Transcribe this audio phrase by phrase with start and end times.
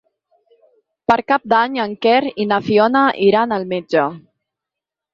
[1.11, 4.11] Per Cap d'Any en Quer i na Fiona iran al metge.